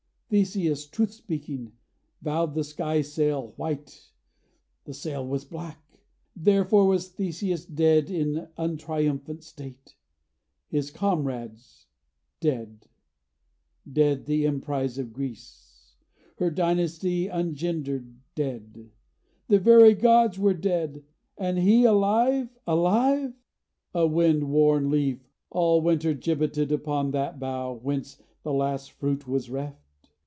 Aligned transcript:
Theseus, 0.33 0.87
truth 0.87 1.11
speaking, 1.11 1.73
vowed 2.21 2.53
the 2.53 2.63
sky 2.63 3.01
sail 3.01 3.51
white; 3.57 4.13
The 4.85 4.93
sail 4.93 5.27
was 5.27 5.43
black: 5.43 5.81
therefore 6.37 6.85
was 6.87 7.09
Theseus 7.09 7.65
dead 7.65 8.09
In 8.09 8.47
untriumphant 8.57 9.43
state; 9.43 9.97
his 10.69 10.89
comrades, 10.89 11.85
dead; 12.39 12.87
Dead, 13.91 14.25
the 14.25 14.45
emprise 14.45 14.97
of 14.97 15.11
Greece; 15.11 15.95
her 16.37 16.49
dynasty 16.49 17.27
Ungendered, 17.27 18.15
dead; 18.33 18.89
the 19.49 19.59
very 19.59 19.93
gods 19.93 20.39
were 20.39 20.53
dead! 20.53 21.03
And 21.37 21.57
he 21.57 21.83
alive, 21.83 22.57
alive? 22.65 23.33
a 23.93 24.07
wind 24.07 24.49
worn 24.49 24.89
leaf 24.89 25.19
All 25.49 25.81
winter 25.81 26.13
gibbeted 26.13 26.71
upon 26.71 27.11
that 27.11 27.37
bough 27.37 27.73
Whence 27.83 28.17
the 28.43 28.53
last 28.53 28.93
fruit 28.93 29.27
was 29.27 29.49
reft? 29.49 29.77